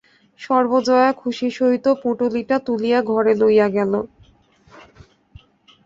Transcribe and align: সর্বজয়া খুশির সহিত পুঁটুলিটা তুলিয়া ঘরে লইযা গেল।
সর্বজয়া 0.39 1.09
খুশির 1.13 1.53
সহিত 1.59 1.85
পুঁটুলিটা 2.01 2.55
তুলিয়া 2.67 2.99
ঘরে 3.03 3.33
লইযা 3.41 3.67
গেল। 3.77 3.93